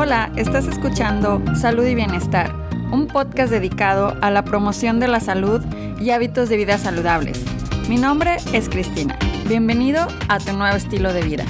[0.00, 2.54] Hola, estás escuchando Salud y Bienestar,
[2.92, 5.60] un podcast dedicado a la promoción de la salud
[6.00, 7.42] y hábitos de vida saludables.
[7.88, 9.18] Mi nombre es Cristina.
[9.48, 11.44] Bienvenido a tu nuevo estilo de vida.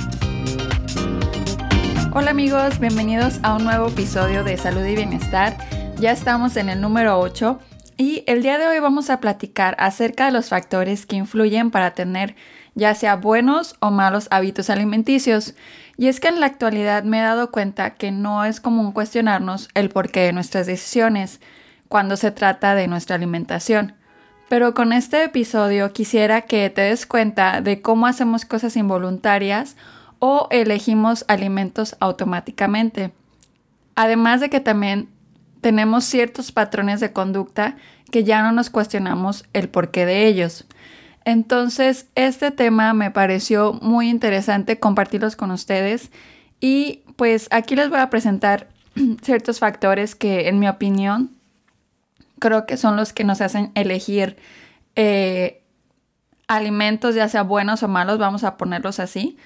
[2.14, 5.58] Hola amigos, bienvenidos a un nuevo episodio de Salud y Bienestar.
[5.98, 7.58] Ya estamos en el número 8
[7.98, 11.90] y el día de hoy vamos a platicar acerca de los factores que influyen para
[11.90, 12.34] tener
[12.78, 15.54] ya sea buenos o malos hábitos alimenticios.
[15.96, 19.68] Y es que en la actualidad me he dado cuenta que no es común cuestionarnos
[19.74, 21.40] el porqué de nuestras decisiones
[21.88, 23.94] cuando se trata de nuestra alimentación.
[24.48, 29.76] Pero con este episodio quisiera que te des cuenta de cómo hacemos cosas involuntarias
[30.20, 33.12] o elegimos alimentos automáticamente.
[33.94, 35.08] Además de que también
[35.60, 37.76] tenemos ciertos patrones de conducta
[38.10, 40.64] que ya no nos cuestionamos el porqué de ellos.
[41.28, 46.10] Entonces, este tema me pareció muy interesante compartirlos con ustedes
[46.58, 48.68] y pues aquí les voy a presentar
[49.22, 51.36] ciertos factores que en mi opinión
[52.38, 54.38] creo que son los que nos hacen elegir
[54.96, 55.62] eh,
[56.46, 59.36] alimentos, ya sea buenos o malos, vamos a ponerlos así,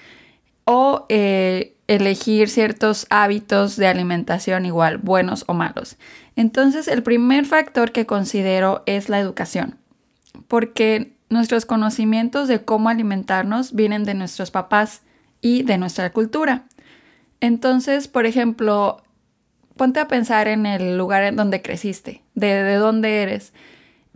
[0.63, 5.97] o eh, elegir ciertos hábitos de alimentación igual, buenos o malos.
[6.37, 9.77] Entonces, el primer factor que considero es la educación,
[10.47, 15.01] porque Nuestros conocimientos de cómo alimentarnos vienen de nuestros papás
[15.41, 16.65] y de nuestra cultura.
[17.41, 19.01] Entonces, por ejemplo,
[19.75, 23.51] ponte a pensar en el lugar en donde creciste, de, dónde eres.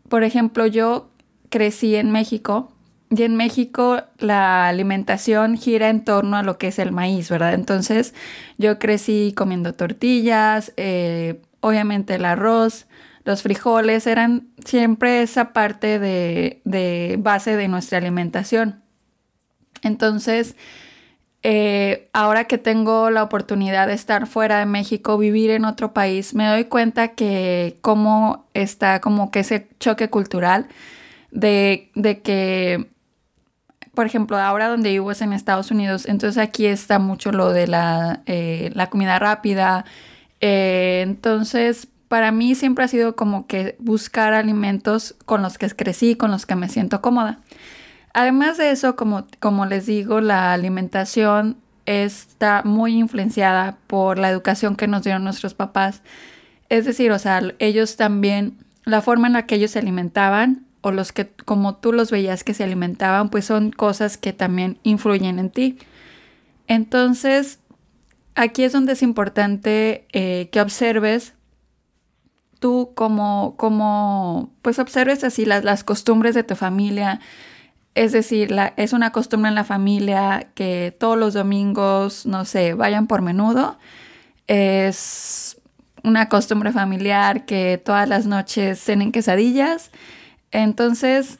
[0.09, 1.09] Por ejemplo, yo
[1.49, 2.71] crecí en México
[3.09, 7.55] y en México la alimentación gira en torno a lo que es el maíz, ¿verdad?
[7.55, 8.13] Entonces
[8.59, 12.85] yo crecí comiendo tortillas, eh, obviamente el arroz,
[13.27, 18.81] los frijoles eran siempre esa parte de, base de nuestra alimentación.
[19.81, 20.55] Entonces,
[21.43, 26.35] eh, ahora que tengo la oportunidad de estar fuera de México, vivir en otro país,
[26.35, 30.67] me doy cuenta que cómo está como que ese choque cultural
[31.31, 31.91] de,
[32.23, 32.89] que,
[33.93, 37.67] por ejemplo, ahora donde vivo es en Estados Unidos, entonces aquí está mucho lo de
[37.67, 39.83] la, eh, comida rápida.
[40.39, 46.15] Eh, entonces, para mí siempre ha sido como que buscar alimentos con los que crecí,
[46.15, 47.39] con los que me siento cómoda.
[48.13, 54.75] Además de eso, como, como les digo, la alimentación está muy influenciada por la educación
[54.75, 56.01] que nos dieron nuestros papás.
[56.69, 60.91] Es decir, o sea, ellos también, la forma en la que ellos se alimentaban o
[60.91, 65.39] los que como tú los veías que se alimentaban, pues son cosas que también influyen
[65.39, 65.77] en ti.
[66.67, 67.59] Entonces,
[68.35, 71.33] aquí es donde es importante eh, que observes
[72.59, 77.19] tú como, como pues observes así las, las costumbres de tu familia.
[77.95, 82.73] Es decir, la, es una costumbre en la familia que todos los domingos, no sé,
[82.73, 83.77] vayan por menudo.
[84.47, 85.59] Es
[86.03, 89.91] una costumbre familiar que todas las noches cenen quesadillas.
[90.51, 91.39] Entonces,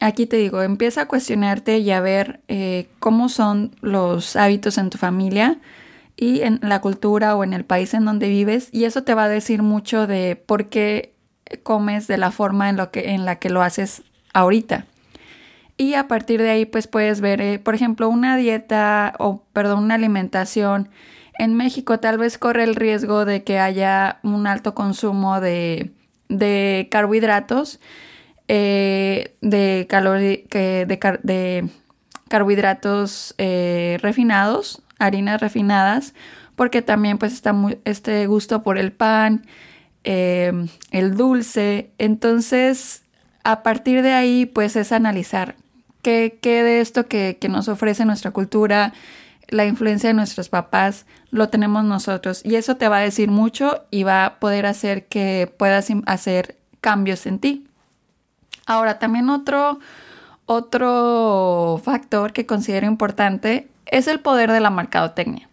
[0.00, 4.90] aquí te digo, empieza a cuestionarte y a ver eh, cómo son los hábitos en
[4.90, 5.58] tu familia
[6.20, 9.24] y en la cultura o en el país en donde vives y eso te va
[9.24, 11.14] a decir mucho de por qué
[11.62, 14.02] comes de la forma en, lo que, en la que lo haces
[14.34, 14.84] ahorita.
[15.76, 19.84] Y a partir de ahí pues puedes ver, eh, por ejemplo, una dieta o, perdón,
[19.84, 20.88] una alimentación.
[21.38, 25.92] En México tal vez corre el riesgo de que haya un alto consumo de,
[26.28, 27.78] de carbohidratos,
[28.48, 29.86] eh, de,
[30.50, 31.68] de, de,
[32.28, 36.14] carbohidratos eh, refinados harinas refinadas,
[36.56, 39.46] porque también pues está muy, este gusto por el pan,
[40.04, 40.52] eh,
[40.90, 41.90] el dulce.
[41.98, 43.02] Entonces,
[43.44, 45.56] a partir de ahí pues es analizar
[46.02, 48.92] qué, qué de esto que, que nos ofrece nuestra cultura,
[49.48, 52.42] la influencia de nuestros papás, lo tenemos nosotros.
[52.44, 56.56] Y eso te va a decir mucho y va a poder hacer que puedas hacer
[56.80, 57.66] cambios en ti.
[58.66, 59.78] Ahora, también otro,
[60.44, 65.48] otro factor que considero importante es el poder de la mercadotecnia.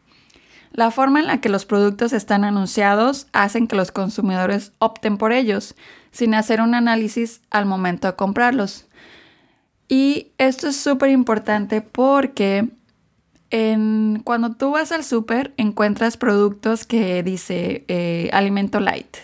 [0.71, 5.31] La forma en la que los productos están anunciados hacen que los consumidores opten por
[5.31, 5.75] ellos,
[6.11, 8.85] sin hacer un análisis al momento de comprarlos.
[9.87, 12.69] Y esto es súper importante porque
[14.23, 19.15] cuando tú vas al súper encuentras productos que dice eh, alimento light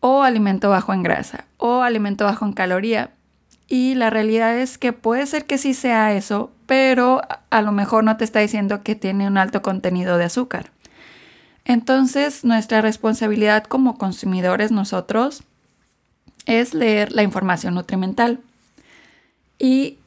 [0.00, 3.12] o alimento bajo en grasa o alimento bajo en caloría
[3.68, 7.20] y la realidad es que puede ser que sí sea eso, pero
[7.50, 10.70] a lo mejor no te está diciendo que tiene un alto contenido de azúcar.
[11.66, 15.42] Entonces, nuestra responsabilidad como consumidores nosotros
[16.46, 18.40] es leer la información nutrimental.
[19.58, 19.98] Y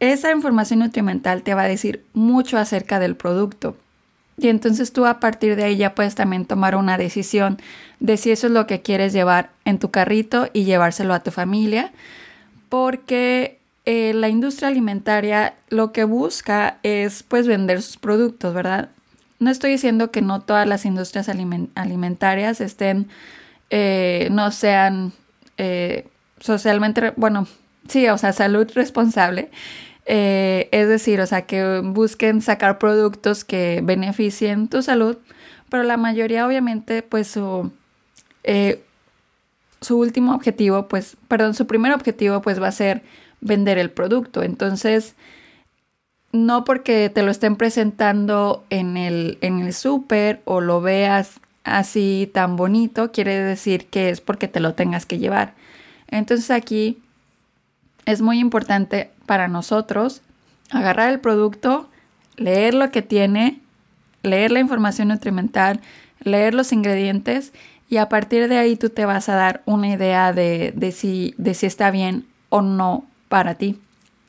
[0.00, 3.76] esa información nutrimental te va a decir mucho acerca del producto.
[4.38, 7.58] Y entonces tú a partir de ahí ya puedes también tomar una decisión
[8.00, 11.30] de si eso es lo que quieres llevar en tu carrito y llevárselo a tu
[11.30, 11.92] familia.
[12.68, 13.57] Porque
[13.90, 18.90] eh, la industria alimentaria lo que busca es pues vender sus productos, ¿verdad?
[19.38, 23.08] No estoy diciendo que no todas las industrias alimentarias estén,
[23.70, 25.14] eh, no sean
[25.56, 26.06] eh,
[26.38, 27.46] socialmente, bueno,
[27.88, 29.50] sí, o sea, salud responsable.
[30.04, 35.16] Es decir, o sea, que busquen sacar productos que beneficien tu salud,
[35.70, 37.72] pero la mayoría obviamente, pues su,
[39.80, 43.02] su último objetivo, pues, perdón, su primer objetivo, pues va a ser
[43.40, 44.42] vender el producto.
[44.42, 45.14] Entonces,
[46.32, 52.30] no porque te lo estén presentando en el, en el súper o lo veas así
[52.32, 55.54] tan bonito, quiere decir que es porque te lo tengas que llevar.
[56.08, 56.98] Entonces aquí
[58.06, 60.22] es muy importante para nosotros
[60.70, 61.88] agarrar el producto,
[62.36, 63.60] leer lo que tiene,
[64.22, 65.80] leer la información nutrimental,
[66.20, 67.52] leer los ingredientes
[67.90, 71.54] y a partir de ahí tú te vas a dar una idea de, si, de
[71.54, 73.80] si está bien o no para ti.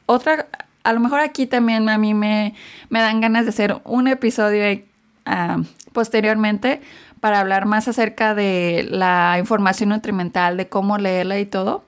[0.06, 0.48] Otra,
[0.84, 2.56] a lo mejor aquí también a mí me,
[2.90, 4.82] me dan ganas de hacer un episodio
[5.26, 5.62] ah,
[5.94, 6.82] posteriormente
[7.20, 11.84] para hablar más acerca de la información nutrimental, de cómo leerla y todo.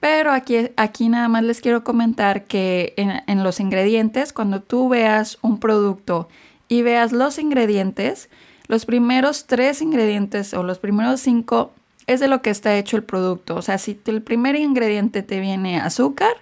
[0.00, 5.38] Pero aquí, aquí nada más les quiero comentar que en, los ingredientes, cuando tú veas
[5.42, 6.28] un producto
[6.68, 8.28] y veas los ingredientes,
[8.66, 11.72] los primeros tres ingredientes o los primeros cinco
[12.06, 13.56] es de lo que está hecho el producto.
[13.56, 16.32] O sea, si el primer ingrediente te viene azúcar,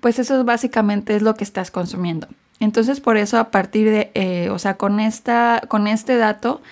[0.00, 2.28] pues eso básicamente es lo que estás consumiendo.
[2.60, 6.62] Entonces, por eso a partir de, eh, o sea, con, esta, con este dato,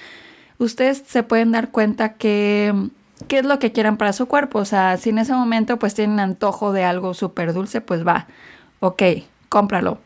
[0.59, 2.75] ustedes se pueden dar cuenta que
[3.29, 4.59] qué es lo que quieran para su cuerpo.
[4.59, 8.27] O sea, si en ese momento pues tienen antojo de algo súper dulce, pues va,
[8.81, 9.03] ok,
[9.49, 9.99] cómpralo.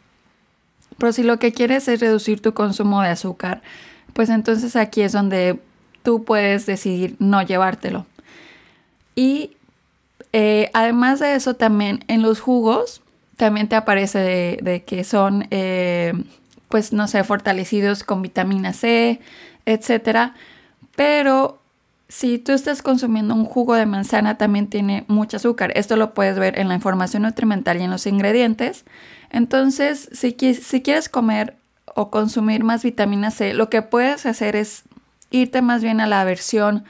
[0.98, 3.62] Pero si lo que quieres es reducir tu consumo de azúcar,
[4.12, 5.60] pues entonces aquí es donde
[6.02, 8.06] tú puedes decidir no llevártelo.
[9.16, 9.56] Y
[10.32, 13.02] eh, además de eso, también en los jugos,
[13.36, 14.20] también te aparece
[14.62, 16.12] de, que son, eh,
[16.68, 19.20] pues no sé, fortalecidos con vitamina C,
[19.64, 20.34] etcétera.
[20.94, 21.58] Pero
[22.08, 25.72] si tú estás consumiendo un jugo de manzana, también tiene mucho azúcar.
[25.74, 28.84] Esto lo puedes ver en la información nutrimental y en los ingredientes.
[29.30, 31.56] Entonces, si, quieres comer
[31.94, 34.84] o consumir más vitamina C, lo que puedes hacer es
[35.30, 36.84] irte más bien a la versión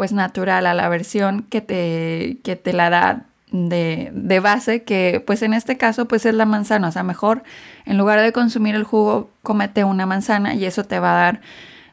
[0.00, 5.22] pues natural, a la versión que te, que te la da de, de, base, que
[5.26, 6.88] pues en este caso pues es la manzana.
[6.88, 7.42] O sea, mejor
[7.84, 11.40] en lugar de consumir el jugo, comete una manzana y eso te va a dar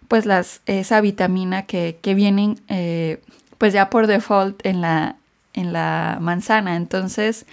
[0.07, 3.21] pues las, esa vitamina que, que vienen eh,
[3.57, 5.18] pues ya por default en la,
[5.53, 6.77] en la manzana.
[6.77, 7.45] Entonces,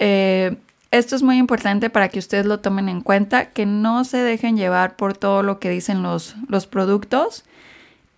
[0.00, 0.56] eh,
[0.90, 4.56] esto es muy importante para que ustedes lo tomen en cuenta, que no se dejen
[4.56, 7.44] llevar por todo lo que dicen los, los productos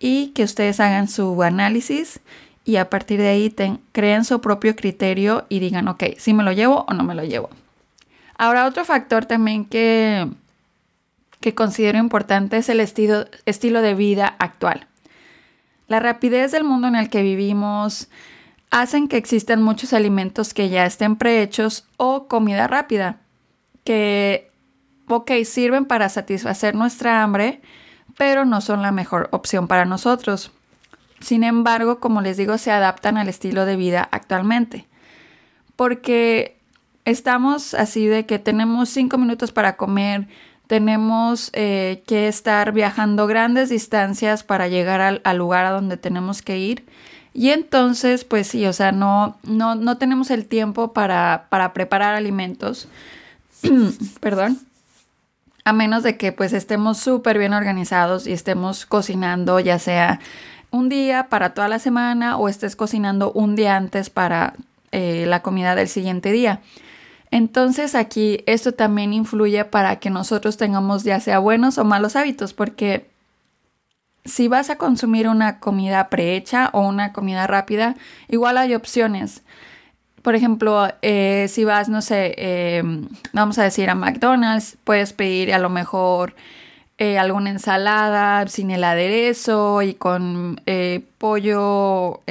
[0.03, 2.19] y que ustedes hagan su análisis
[2.65, 3.55] y a partir de ahí
[3.91, 7.23] creen su propio criterio y digan, ok, si me lo llevo o no me lo
[7.23, 7.51] llevo.
[8.35, 10.27] Ahora, otro factor también que,
[11.39, 14.87] que considero importante es el estilo, estilo de vida actual.
[15.87, 18.09] La rapidez del mundo en el que vivimos
[18.71, 23.17] hacen que existan muchos alimentos que ya estén prehechos o comida rápida,
[23.83, 24.49] que,
[25.07, 27.61] ok, sirven para satisfacer nuestra hambre,
[28.17, 30.51] pero no son la mejor opción para nosotros.
[31.19, 34.87] Sin embargo, como les digo, se adaptan al estilo de vida actualmente.
[35.75, 36.57] Porque
[37.05, 40.27] estamos así de que tenemos cinco minutos para comer,
[40.67, 46.57] tenemos eh, que estar viajando grandes distancias para llegar al, lugar a donde tenemos que
[46.57, 46.85] ir.
[47.33, 52.15] Y entonces, pues sí, o sea, no, no, no tenemos el tiempo para, para preparar
[52.15, 52.87] alimentos.
[54.21, 54.59] Perdón.
[55.63, 60.19] A menos de que pues estemos súper bien organizados y estemos cocinando, ya sea
[60.71, 64.53] un día para toda la semana o estés cocinando un día antes para
[64.91, 66.61] eh, la comida del siguiente día.
[67.29, 72.53] Entonces aquí esto también influye para que nosotros tengamos ya sea buenos o malos hábitos,
[72.53, 73.09] porque
[74.25, 77.95] si vas a consumir una comida prehecha o una comida rápida,
[78.27, 79.43] igual hay opciones.
[80.21, 85.53] Por ejemplo, eh, si vas, no sé, em, vamos a decir a McDonald's, puedes pedir
[85.53, 86.35] a lo mejor
[86.97, 92.21] eh, alguna ensalada sin el aderezo y con eh, pollo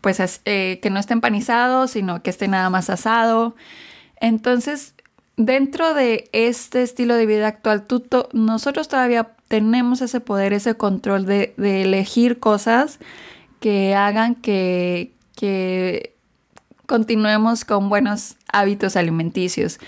[0.00, 3.54] pues que no esté empanizado, sino que esté nada más asado.
[4.20, 4.94] Entonces,
[5.36, 7.84] dentro de este estilo de vida actual,
[8.32, 12.98] nosotros todavía tenemos ese poder, ese control de, elegir cosas
[13.60, 15.12] que hagan que,
[16.86, 19.78] continuemos con buenos hábitos alimenticios.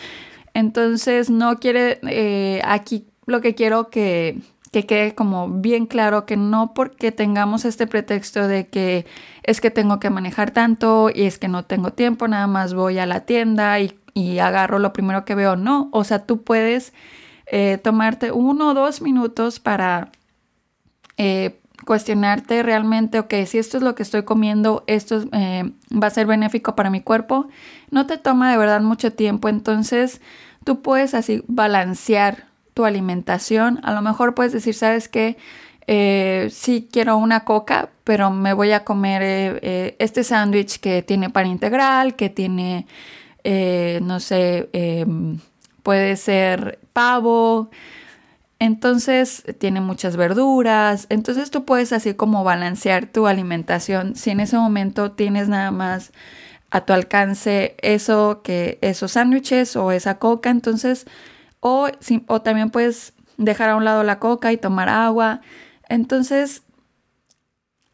[0.54, 4.38] Entonces, no quiere, eh, aquí lo que quiero que,
[4.74, 9.06] que quede como bien claro que no porque tengamos este pretexto de que
[9.44, 12.98] es que tengo que manejar tanto y es que no tengo tiempo, nada más voy
[12.98, 13.94] a la tienda y,
[14.40, 15.56] agarro lo primero que veo.
[15.56, 16.92] No, o sea, tú puedes
[17.46, 20.10] eh, tomarte uno o dos minutos para
[21.18, 26.10] eh, cuestionarte realmente, ok, si esto es lo que estoy comiendo, esto eh, va a
[26.10, 27.48] ser benéfico para mi cuerpo.
[27.90, 30.20] No te toma de verdad mucho tiempo, entonces
[30.64, 33.80] tú puedes así balancear tu alimentación.
[33.82, 35.36] A lo mejor puedes decir, ¿sabes qué?
[35.86, 41.02] Eh, sí quiero una coca, pero me voy a comer eh, eh, este sándwich que
[41.02, 42.86] tiene pan integral, que tiene,
[44.00, 44.68] no sé,
[45.82, 47.70] puede ser pavo.
[48.64, 51.06] Entonces tiene muchas verduras.
[51.10, 54.16] Entonces tú puedes así como balancear tu alimentación.
[54.16, 56.12] Si en ese momento tienes nada más
[56.70, 61.06] a tu alcance eso que esos sándwiches o esa coca, entonces
[61.60, 61.88] o,
[62.26, 65.42] o también puedes dejar a un lado la coca y tomar agua.
[65.90, 66.62] Entonces,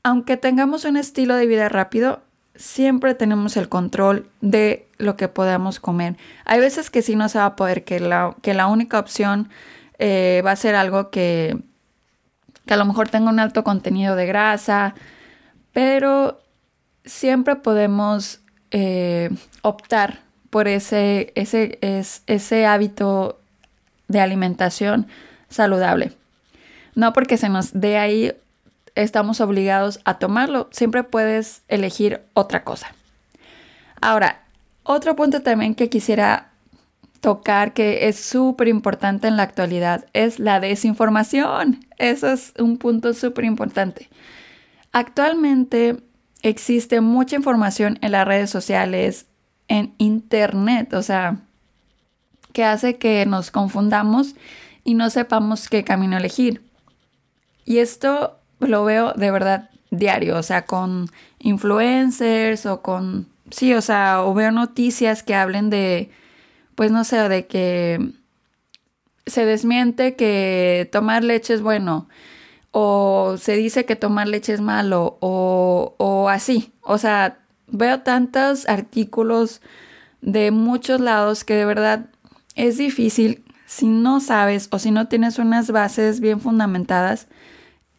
[0.04, 2.20] aunque tengamos un estilo de vida rápido,
[2.54, 6.16] siempre tenemos el control de lo que podamos comer.
[6.44, 9.48] Hay veces que sí no se va a poder, que la, que la única opción
[10.02, 11.58] eh, va a ser algo que,
[12.66, 14.94] que a lo mejor tenga un alto contenido de grasa,
[15.72, 16.40] pero
[17.04, 18.40] siempre podemos
[18.70, 19.28] eh,
[19.60, 21.78] optar por ese, ese,
[22.26, 23.40] ese hábito
[24.08, 25.06] de alimentación
[25.50, 26.12] saludable.
[26.94, 28.32] No porque se nos dé ahí,
[28.94, 32.94] estamos obligados a tomarlo, siempre puedes elegir otra cosa.
[34.00, 34.44] Ahora,
[34.82, 36.49] otro punto también que quisiera
[37.20, 41.84] tocar que es súper importante en la actualidad es la desinformación.
[41.98, 44.08] Eso es un punto súper importante.
[44.92, 46.02] Actualmente
[46.42, 49.26] existe mucha información en las redes sociales,
[49.68, 51.36] en internet, o sea,
[52.52, 54.34] que hace que nos confundamos
[54.82, 56.62] y no sepamos qué camino elegir.
[57.64, 63.82] Y esto lo veo de verdad diario, o sea, con influencers o con, sí, o
[63.82, 66.10] sea, o veo noticias que hablen de,
[66.74, 68.12] pues no sé, de que
[69.26, 72.08] se desmiente que tomar leche es bueno,
[72.72, 78.68] o se dice que tomar leche es malo, o, o así, o sea, veo tantos
[78.68, 79.60] artículos
[80.20, 82.06] de muchos lados que de verdad
[82.54, 87.28] es difícil si no sabes o si no tienes unas bases bien fundamentadas.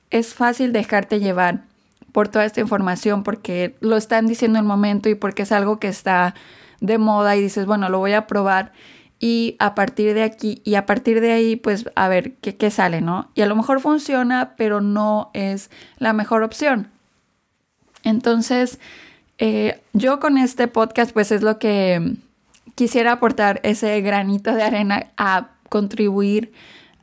[0.09, 1.63] Es fácil dejarte llevar
[2.11, 5.79] por toda esta información porque lo están diciendo en el momento y porque es algo
[5.79, 6.35] que está
[6.81, 8.73] de moda y dices, bueno, lo voy a probar
[9.19, 12.71] y a partir de aquí y a partir de ahí, pues a ver qué, qué
[12.71, 13.29] sale, ¿no?
[13.35, 16.89] Y a lo mejor funciona, pero no es la mejor opción.
[18.03, 18.79] Entonces,
[19.37, 22.15] eh, yo con este podcast, pues es lo que
[22.75, 26.51] quisiera aportar ese granito de arena a contribuir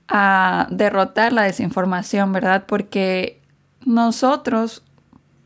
[0.09, 2.65] a derrotar la desinformación, ¿verdad?
[2.67, 3.41] Porque
[3.85, 4.83] nosotros,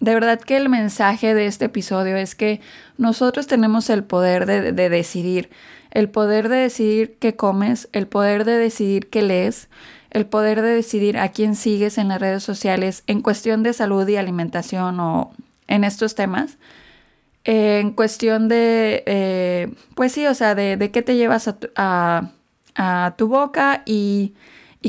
[0.03, 2.61] de verdad que el mensaje de este episodio es que
[2.99, 5.49] nosotros tenemos el poder de, decidir,
[5.93, 9.69] el poder de decidir qué comes, el poder de decidir qué lees,
[10.11, 14.07] el poder de decidir a quién sigues en las redes sociales en cuestión de salud
[14.09, 15.33] y alimentación o
[15.69, 16.59] en estos temas
[17.45, 23.83] en cuestión de, eh, pues sí, o sea, de, qué te llevas a tu, boca
[23.85, 24.35] y,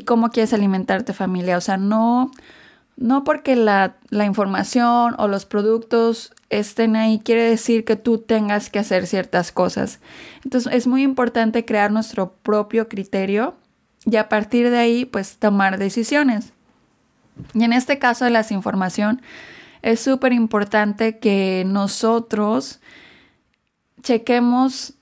[0.05, 1.57] cómo quieres alimentarte familia.
[1.57, 2.31] O sea, no,
[2.95, 8.69] no porque la, la, información o los productos estén ahí quiere decir que tú tengas
[8.69, 9.99] que hacer ciertas cosas.
[10.43, 13.55] Entonces es muy importante crear nuestro propio criterio
[14.05, 16.53] y a partir de ahí pues tomar decisiones.
[17.53, 19.21] Y en este caso de la información,
[19.81, 22.79] es súper importante que nosotros
[24.01, 24.93] chequemos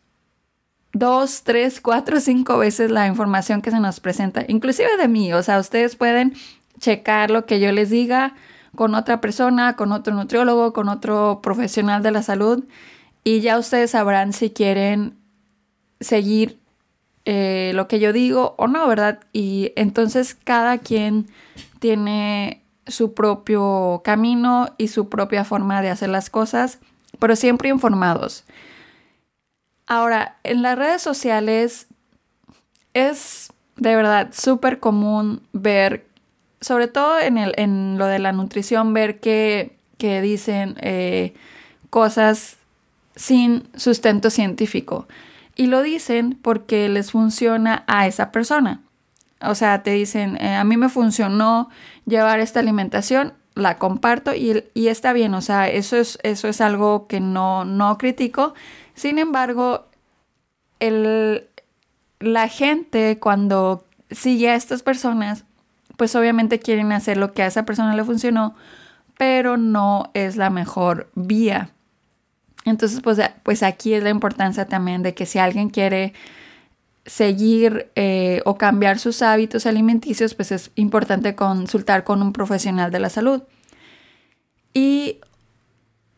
[0.93, 5.33] dos, tres, cuatro, cinco veces la información que se nos presenta, inclusive de mí.
[5.33, 6.33] O sea, ustedes pueden
[6.81, 8.35] checar lo que yo les diga
[8.75, 12.65] con otra persona, con otro nutriólogo, con otro profesional de la salud
[13.23, 15.17] y ya ustedes sabrán si quieren
[15.99, 16.59] seguir
[17.25, 19.19] eh, lo que yo digo o no, ¿verdad?
[19.31, 21.27] Y entonces cada quien
[21.79, 26.79] tiene su propio camino y su propia forma de hacer las cosas,
[27.19, 28.43] pero siempre informados.
[29.85, 31.87] Ahora, en las redes sociales
[32.93, 36.07] es de verdad súper común ver,
[36.61, 41.33] sobre todo en, el, en, lo de la nutrición, ver que, que dicen eh,
[41.89, 42.57] cosas
[43.15, 45.07] sin sustento científico.
[45.55, 48.81] Y lo dicen porque les funciona a esa persona.
[49.41, 51.69] O sea, te dicen, eh, a mí me funcionó
[52.05, 57.07] llevar esta alimentación, la comparto y, está bien, o sea, eso es, eso es algo
[57.07, 58.53] que no, no critico.
[58.93, 59.87] Sin embargo,
[60.79, 61.47] el,
[62.19, 65.43] la gente cuando sigue a estas personas,
[66.01, 68.55] pues obviamente quieren hacer lo que a esa persona le funcionó,
[69.19, 71.69] pero no es la mejor vía.
[72.65, 76.13] Entonces, pues, pues aquí es la importancia también de que si alguien quiere
[77.05, 82.99] seguir eh, o cambiar sus hábitos alimenticios, pues es importante consultar con un profesional de
[82.99, 83.43] la salud.
[84.73, 85.19] Y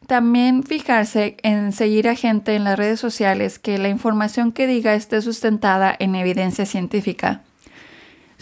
[0.08, 4.96] también fijarse en seguir a gente en las redes sociales que la información que diga
[4.96, 7.42] esté sustentada en evidencia científica.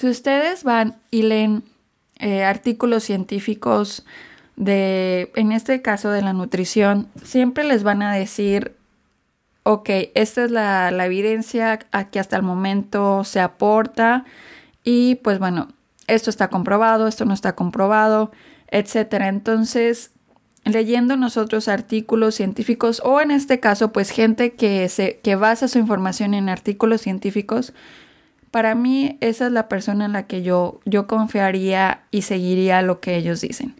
[0.01, 1.62] Si ustedes van y leen
[2.17, 4.03] eh, artículos científicos
[4.55, 8.75] de, en este caso de la nutrición, siempre les van a decir,
[9.62, 14.25] ok, esta es la, la evidencia que hasta el momento se aporta
[14.84, 15.67] y pues bueno,
[16.08, 18.31] esto está comprobado, esto no está comprobado,
[18.70, 19.27] etcétera.
[19.27, 20.13] Entonces,
[20.65, 25.77] leyendo nosotros artículos científicos o en este caso pues gente que, se, que basa su
[25.77, 27.74] información en artículos científicos,
[28.51, 33.00] para mí esa es la persona en la que yo, yo confiaría y seguiría lo
[33.00, 33.75] que ellos dicen.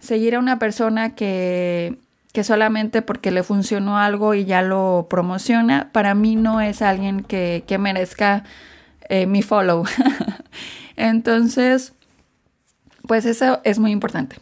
[0.00, 1.98] Seguir a una persona que,
[2.32, 7.22] que solamente porque le funcionó algo y ya lo promociona, para mí no es alguien
[7.22, 8.44] que, que merezca
[9.08, 9.84] eh, mi follow.
[10.96, 11.92] Entonces,
[13.06, 14.36] pues eso es muy importante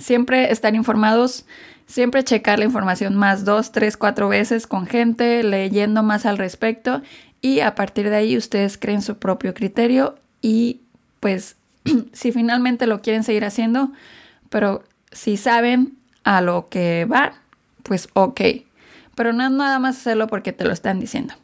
[0.00, 1.44] siempre estar informados,
[1.86, 7.02] siempre checar la información más dos, tres, cuatro veces con gente, leyendo más al respecto
[7.40, 10.80] y a partir de ahí ustedes creen su propio criterio y
[11.20, 11.56] pues
[12.12, 13.92] si finalmente lo quieren seguir haciendo,
[14.48, 14.82] pero
[15.12, 17.32] si saben a lo que van,
[17.82, 18.40] pues ok.
[19.14, 21.34] Pero no es nada más hacerlo porque te lo están diciendo.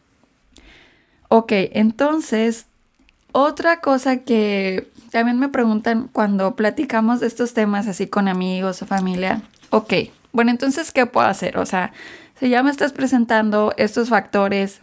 [1.29, 2.67] Ok, entonces,
[3.33, 8.87] otra cosa que también me preguntan cuando platicamos de estos temas así con amigos o
[8.87, 9.93] familia, ok,
[10.33, 11.59] bueno, entonces, ¿qué puedo hacer?
[11.59, 11.93] O sea,
[12.39, 14.81] si ya me estás presentando estos factores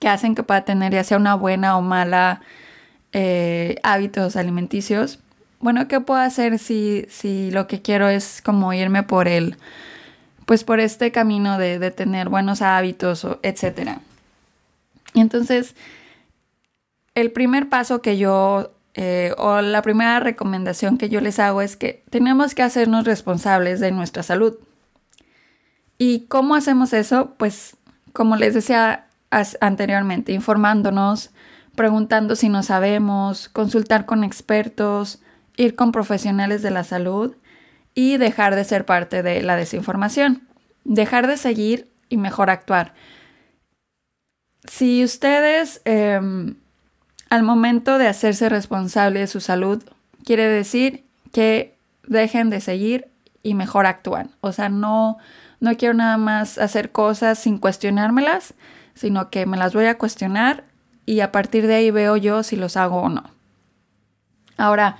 [0.00, 2.40] que hacen que pueda tener ya sea una buena o mala
[3.12, 5.20] eh, hábitos alimenticios,
[5.60, 9.56] bueno, ¿qué puedo hacer si, si lo que quiero es como irme por el,
[10.46, 14.00] pues por este camino de, de tener buenos hábitos, etcétera?
[15.12, 15.76] Y entonces,
[17.14, 21.76] el primer paso que yo eh, o la primera recomendación que yo les hago es
[21.76, 24.56] que tenemos que hacernos responsables de nuestra salud.
[25.96, 27.34] ¿Y cómo hacemos eso?
[27.36, 27.76] Pues
[28.12, 31.30] como les decía anteriormente, informándonos,
[31.74, 35.22] preguntando si no sabemos, consultar con expertos,
[35.56, 37.36] ir con profesionales de la salud
[37.94, 40.48] y dejar de ser parte de la desinformación,
[40.84, 42.94] dejar de seguir y mejor actuar.
[44.64, 46.56] Si ustedes em,
[47.30, 49.82] al momento de hacerse responsable de su salud,
[50.24, 53.08] quiere decir que dejen de seguir
[53.42, 54.32] y mejor actúan.
[54.40, 55.18] O sea, no,
[55.60, 58.54] no quiero nada más hacer cosas sin cuestionármelas,
[59.00, 60.64] sino que me las voy a cuestionar
[61.06, 63.24] y a partir de ahí veo yo si los hago o no.
[64.58, 64.98] Ahora,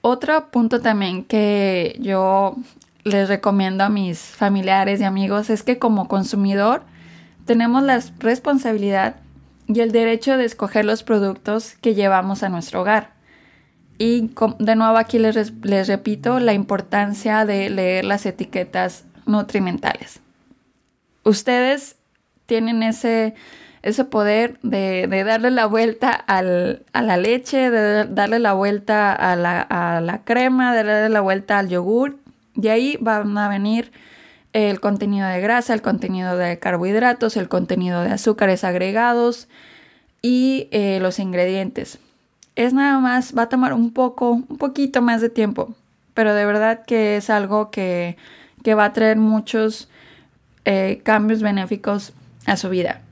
[0.00, 2.56] otro punto también que yo
[3.04, 6.84] les recomiendo a mis familiares y amigos es que como consumidor
[7.44, 9.16] tenemos la responsabilidad
[9.66, 13.12] y el derecho de escoger los productos que llevamos a nuestro hogar.
[13.98, 20.20] Y de nuevo aquí les, les repito la importancia de leer las etiquetas nutrimentales.
[21.24, 21.97] Ustedes
[22.48, 23.34] tienen ese,
[23.82, 29.60] ese poder de, darle la vuelta a la leche, de darle la vuelta a la,
[29.60, 32.16] a la, crema, de darle la vuelta al yogur.
[32.54, 33.92] Y ahí van a venir
[34.54, 39.46] el contenido de grasa, el contenido de carbohidratos, el contenido de azúcares agregados
[40.22, 41.98] y eh, los ingredientes.
[42.56, 45.74] Es nada más, va a tomar un poco, un poquito más de tiempo,
[46.14, 48.16] pero de verdad que es algo que,
[48.66, 49.88] va a traer muchos
[50.66, 52.12] eh, cambios benéficos
[52.46, 53.02] a su vida.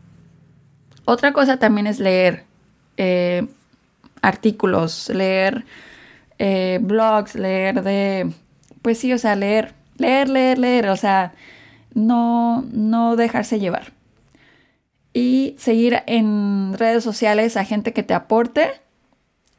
[1.05, 2.45] Otra cosa también es leer
[2.97, 3.47] eh,
[4.23, 5.65] artículos, leer
[6.81, 8.31] blogs, leer de,
[8.83, 11.33] pues sí, o sea, leer Leer, leer, leer, o sea,
[11.95, 13.93] no, no dejarse llevar.
[15.13, 18.69] Y seguir en redes sociales a gente que te aporte.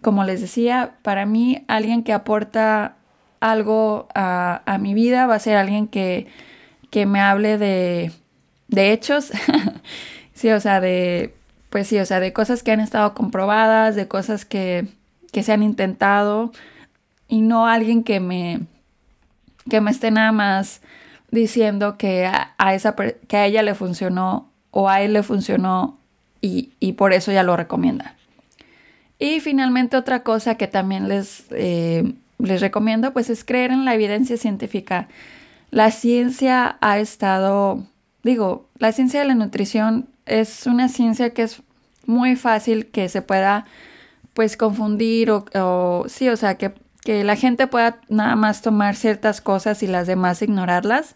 [0.02, 2.98] Como les decía, para mí alguien que aporta
[3.40, 6.28] algo a, mi vida va a ser alguien que,
[6.92, 8.12] que me hable de,
[8.68, 9.32] de hechos.
[10.34, 11.34] sí, o sea, de,
[11.70, 14.88] pues sí, o sea, de cosas que han estado comprobadas, de cosas que,
[15.32, 16.52] que se han intentado
[17.28, 18.62] y no alguien que me,
[19.70, 20.82] que me esté nada más
[21.32, 25.98] diciendo que a, esa, que a ella le funcionó o a él le funcionó
[26.42, 28.16] y, por eso ya lo recomienda.
[29.20, 33.94] Y finalmente otra cosa que también les, eh, les recomiendo pues es creer en la
[33.94, 35.10] evidencia científica.
[35.72, 37.84] La ciencia ha estado,
[38.24, 41.62] digo, la ciencia de la nutrición es una ciencia que es
[42.06, 43.66] muy fácil que se pueda
[44.34, 49.42] pues confundir o, sí, o sea, que, que la gente pueda nada más tomar ciertas
[49.42, 51.16] cosas y las demás ignorarlas.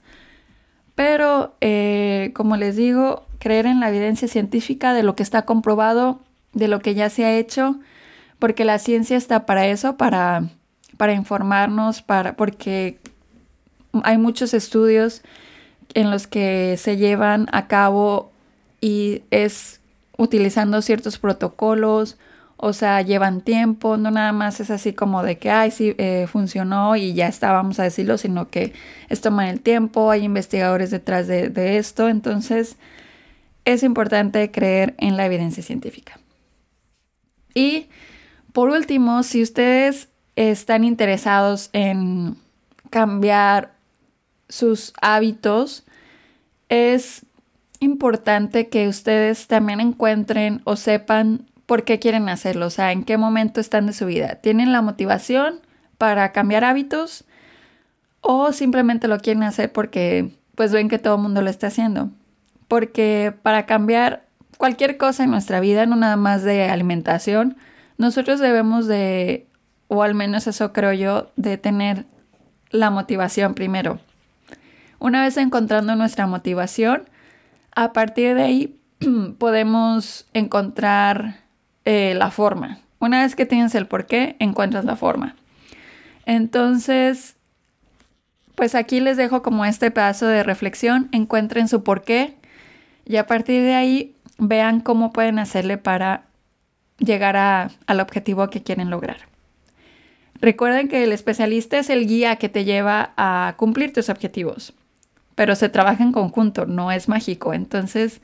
[0.95, 6.21] Pero, eh, como les digo, creer en la evidencia científica de lo que está comprobado,
[6.53, 7.79] de lo que ya se ha hecho,
[8.39, 10.49] porque la ciencia está para eso, para,
[10.97, 12.99] para informarnos, para, porque
[14.03, 15.21] hay muchos estudios
[15.93, 18.31] en los que se llevan a cabo
[18.79, 19.81] y es
[20.17, 22.17] utilizando ciertos protocolos,
[22.57, 26.27] o sea, llevan tiempo, no nada más es así como de que, ay, sí, eh,
[26.31, 28.73] funcionó y ya está, vamos a decirlo, sino que
[29.09, 32.77] es tomar el tiempo, hay investigadores detrás de, de esto, entonces
[33.65, 36.19] es importante creer en la evidencia científica.
[37.55, 37.87] Y
[38.53, 42.37] por último, si ustedes están interesados en
[42.91, 43.73] cambiar
[44.51, 45.85] sus hábitos,
[46.69, 47.25] es
[47.79, 53.17] importante que ustedes también encuentren o sepan por qué quieren hacerlo, o sea, en qué
[53.17, 54.35] momento están de su vida.
[54.35, 55.61] ¿Tienen la motivación
[55.97, 57.23] para cambiar hábitos
[58.19, 62.09] o simplemente lo quieren hacer porque pues ven que todo el mundo lo está haciendo?
[62.67, 64.25] Porque para cambiar
[64.57, 67.57] cualquier cosa en nuestra vida, no nada más de alimentación,
[67.97, 69.47] nosotros debemos de,
[69.87, 72.05] o al menos eso creo yo, de tener
[72.69, 73.99] la motivación primero.
[75.01, 77.09] Una vez encontrando nuestra motivación,
[77.75, 78.79] a partir de ahí
[79.39, 81.37] podemos encontrar
[81.85, 82.77] eh, la forma.
[82.99, 85.35] Una vez que tienes el por qué, encuentras la forma.
[86.27, 87.35] Entonces,
[88.53, 92.35] pues aquí les dejo como este pedazo de reflexión, encuentren su por qué
[93.03, 96.25] y a partir de ahí vean cómo pueden hacerle para
[96.99, 97.37] llegar
[97.87, 99.17] al objetivo que quieren lograr.
[100.39, 104.75] Recuerden que el especialista es el guía que te lleva a cumplir tus objetivos
[105.41, 107.55] pero se trabaja en conjunto, no es mágico.
[107.55, 108.21] Entonces,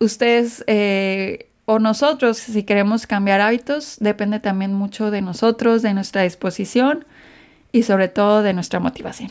[0.00, 6.22] ustedes eh, o nosotros, si queremos cambiar hábitos, depende también mucho de nosotros, de nuestra
[6.22, 7.04] disposición
[7.70, 9.30] y sobre todo de nuestra motivación.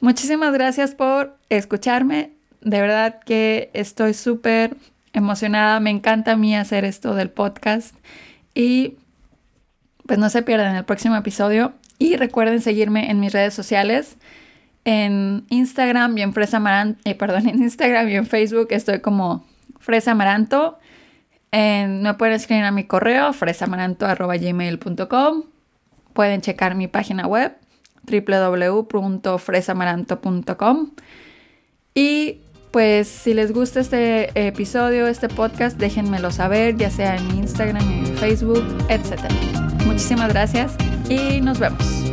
[0.00, 2.30] Muchísimas gracias por escucharme.
[2.62, 4.78] De verdad que estoy súper
[5.12, 5.78] emocionada.
[5.78, 7.94] Me encanta a mí hacer esto del podcast.
[8.54, 8.94] Y
[10.06, 11.74] pues no se pierdan el próximo episodio.
[11.98, 14.16] Y recuerden seguirme en mis redes sociales
[14.86, 19.44] en Instagram y en Fresa Amaranto, eh, perdón, en Instagram y en Facebook estoy como
[19.80, 20.78] Fresa Amaranto.
[21.52, 25.42] me pueden escribir a mi correo fresamaranto.gmail.com.
[26.12, 27.56] Pueden checar mi página web
[28.08, 30.90] www.fresamaranto.com.
[31.94, 37.90] Y pues si les gusta este episodio, este podcast, déjenmelo saber, ya sea en Instagram,
[37.90, 39.18] en Facebook, etc.
[39.84, 40.76] Muchísimas gracias
[41.08, 42.05] y nos vemos.